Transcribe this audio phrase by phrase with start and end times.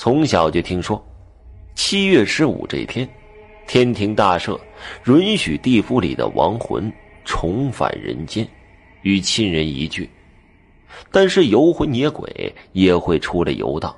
[0.00, 0.98] 从小就听说，
[1.74, 3.06] 七月十五这天，
[3.66, 4.58] 天庭大赦，
[5.04, 6.90] 允许地府里的亡魂
[7.22, 8.48] 重返人间，
[9.02, 10.08] 与亲人一聚。
[11.10, 13.94] 但是游魂野鬼也会出来游荡，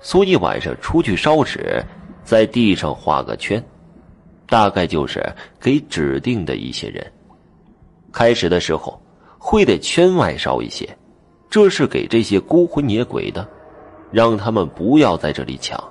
[0.00, 1.84] 所以晚上出去烧纸，
[2.24, 3.62] 在地上画个圈，
[4.46, 5.22] 大概就是
[5.60, 7.12] 给指定的一些人。
[8.10, 8.98] 开始的时候
[9.36, 10.88] 会在圈外烧一些，
[11.50, 13.46] 这是给这些孤魂野鬼的。
[14.10, 15.82] 让他们不要在这里抢。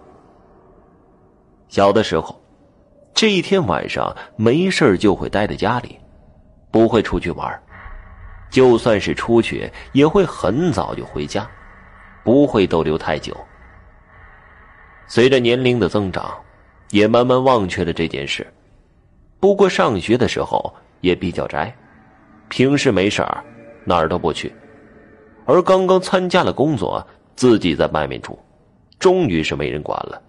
[1.67, 2.39] 小的时候，
[3.13, 5.99] 这一天晚上没事就会待在家里，
[6.71, 7.61] 不会出去玩。
[8.49, 11.49] 就算是出去，也会很早就回家，
[12.23, 13.35] 不会逗留太久。
[15.07, 16.33] 随着年龄的增长，
[16.91, 18.45] 也慢慢忘却了这件事。
[19.39, 21.75] 不过上学的时候也比较宅，
[22.47, 23.43] 平时没事儿
[23.83, 24.53] 哪儿都不去，
[25.45, 27.05] 而刚刚参加了工作。
[27.35, 28.37] 自己在外面住，
[28.97, 30.21] 终于是没人管了，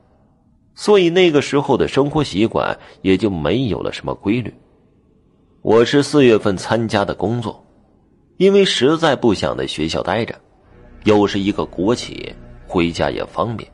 [0.74, 4.52] 所以那个时候的生活习惯也就没有了什么规律。
[5.62, 7.64] 我是四月份参加的工作，
[8.36, 10.34] 因为实在不想在学校待着，
[11.04, 12.34] 又是一个国企，
[12.66, 13.70] 回家也方便，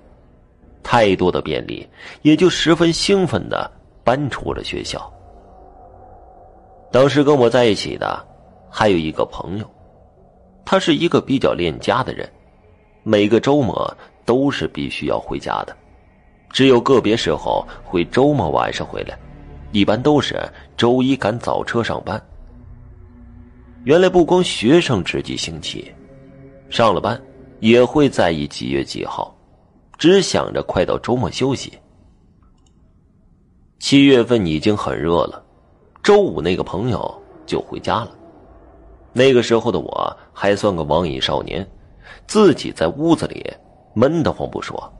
[0.83, 1.87] 太多的便利，
[2.23, 3.71] 也就十分兴奋的
[4.05, 5.13] 搬出了学校。
[6.91, 8.23] 当时跟我在一起的
[8.71, 9.71] 还有一个朋友，
[10.65, 12.31] 他是一个比较恋家的人。
[13.05, 15.77] 每个周末都是必须要回家的，
[16.51, 19.19] 只有个别时候会周末晚上回来，
[19.73, 20.41] 一般都是
[20.77, 22.21] 周一赶早车上班。
[23.85, 25.93] 原来不光学生只记星期，
[26.71, 27.21] 上了班
[27.59, 29.37] 也会在意几月几号，
[29.99, 31.73] 只想着快到周末休息。
[33.81, 35.45] 七月份已经很热了，
[36.05, 38.17] 周五那个朋友就回家了。
[39.13, 41.69] 那个时候的我还算个网瘾少年。
[42.27, 43.45] 自己在屋子里
[43.95, 44.93] 闷得慌不说，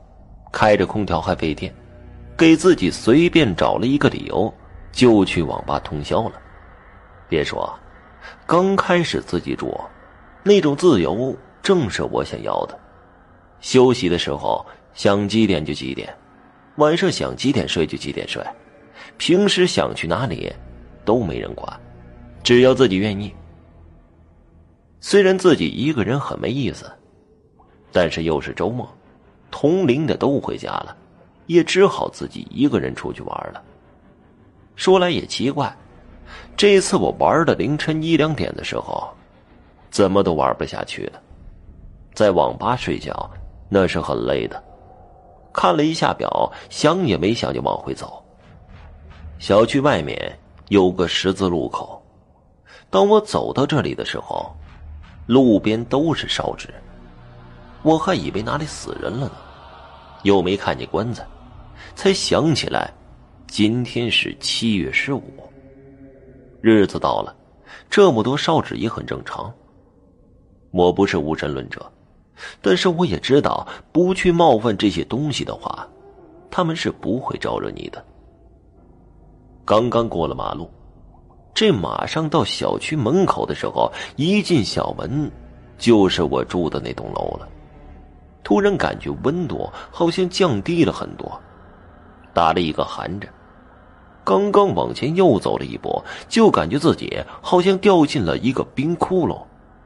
[0.51, 1.73] 开着空调还费电，
[2.37, 4.53] 给自己随便找了一个理由，
[4.91, 6.33] 就去网吧通宵了。
[7.27, 7.73] 别说，
[8.45, 9.79] 刚开始自己住，
[10.43, 12.79] 那种自由正是我想要的。
[13.59, 16.13] 休息的时候想几点就几点，
[16.75, 18.43] 晚上想几点睡就几点睡，
[19.17, 20.53] 平时想去哪里
[21.03, 21.79] 都没人管，
[22.43, 23.33] 只要自己愿意。
[24.99, 26.91] 虽然自己一个人很没意思。
[27.93, 28.89] 但是又是周末，
[29.51, 30.97] 同龄的都回家了，
[31.45, 33.61] 也只好自己一个人出去玩了。
[34.75, 35.73] 说来也奇怪，
[36.57, 39.07] 这次我玩到凌晨一两点的时候，
[39.91, 41.21] 怎么都玩不下去了。
[42.15, 43.29] 在网吧睡觉
[43.69, 44.61] 那是很累的。
[45.53, 48.25] 看了一下表，想也没想就往回走。
[49.37, 50.39] 小区外面
[50.69, 52.03] 有个十字路口，
[52.89, 54.51] 当我走到这里的时候，
[55.27, 56.73] 路边都是烧纸。
[57.83, 59.31] 我还以为哪里死人了呢，
[60.23, 61.25] 又没看见棺材，
[61.95, 62.91] 才想起来，
[63.45, 65.21] 今天是七月十五。
[66.61, 67.35] 日子到了，
[67.89, 69.53] 这么多烧纸也很正常。
[70.71, 71.85] 我不是无神论者，
[72.61, 75.85] 但是我也知道，不去冒犯这些东西的话，
[76.49, 78.03] 他们是不会招惹你的。
[79.65, 80.71] 刚刚过了马路，
[81.53, 85.29] 这马上到小区门口的时候，一进小门，
[85.77, 87.49] 就是我住的那栋楼了。
[88.43, 91.39] 突然感觉温度好像降低了很多，
[92.33, 93.31] 打了一个寒颤。
[94.25, 99.41] 刚刚往前又走了一步，就感觉自己好像掉进了一个冰窟窿，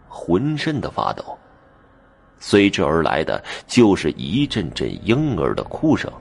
[0.08, 1.24] 浑身的发抖。
[2.40, 6.12] 随之而来的就是一阵阵婴儿的哭声。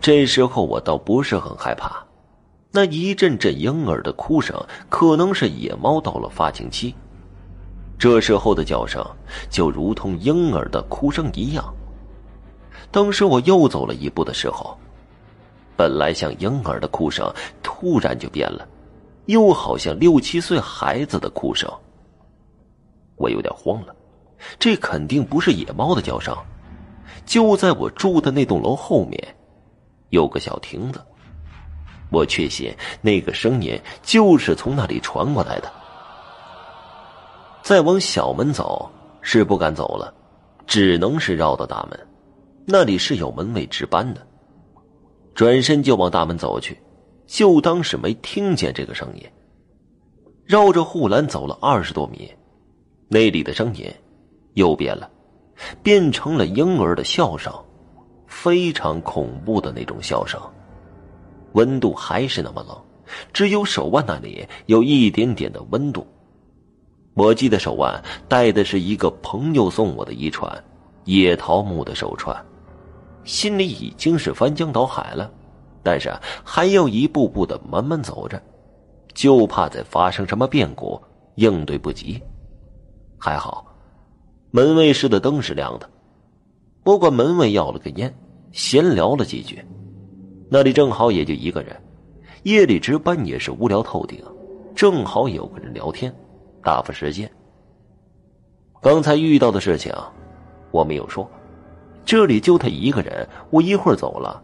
[0.00, 2.02] 这时候我倒不是很害怕，
[2.70, 4.58] 那一阵阵婴儿的哭声
[4.88, 6.94] 可能是野猫到了发情期。
[8.00, 9.04] 这时候的叫声
[9.50, 11.62] 就如同婴儿的哭声一样。
[12.90, 14.74] 当时我又走了一步的时候，
[15.76, 17.30] 本来像婴儿的哭声
[17.62, 18.66] 突然就变了，
[19.26, 21.70] 又好像六七岁孩子的哭声。
[23.16, 23.94] 我有点慌了，
[24.58, 26.34] 这肯定不是野猫的叫声。
[27.26, 29.22] 就在我住的那栋楼后面，
[30.08, 31.02] 有个小亭子，
[32.10, 35.70] 我确信那个声音就是从那里传过来的。
[37.62, 38.90] 再往小门走
[39.20, 40.12] 是不敢走了，
[40.66, 42.00] 只能是绕到大门，
[42.66, 44.26] 那里是有门卫值班的。
[45.34, 46.78] 转身就往大门走去，
[47.26, 49.22] 就当是没听见这个声音。
[50.44, 52.30] 绕着护栏走了二十多米，
[53.08, 53.88] 那里的声音
[54.54, 55.08] 又变了，
[55.82, 57.52] 变成了婴儿的笑声，
[58.26, 60.40] 非常恐怖的那种笑声。
[61.52, 62.76] 温度还是那么冷，
[63.32, 66.06] 只有手腕那里有一点点的温度。
[67.20, 70.50] 我记得手腕戴的是一个朋友送我的一串
[71.04, 72.34] 野桃木的手串，
[73.24, 75.30] 心里已经是翻江倒海了，
[75.82, 76.10] 但是
[76.42, 78.40] 还要一步步的慢慢走着，
[79.12, 80.98] 就怕再发生什么变故，
[81.34, 82.18] 应对不及。
[83.18, 83.66] 还好，
[84.50, 85.86] 门卫室的灯是亮的。
[86.82, 88.10] 不过门卫要了个烟，
[88.50, 89.62] 闲聊了几句。
[90.48, 91.76] 那里正好也就一个人，
[92.44, 94.24] 夜里值班也是无聊透顶，
[94.74, 96.10] 正好有个人聊天，
[96.62, 97.30] 打发时间。
[98.80, 99.94] 刚才遇到的事情，
[100.70, 101.28] 我没有说。
[102.04, 104.42] 这里就他一个人，我一会儿走了，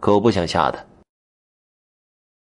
[0.00, 0.78] 可不想吓他。